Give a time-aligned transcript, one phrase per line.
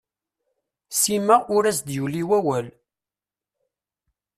[1.01, 2.65] Sima ur as-d-yuli awawl.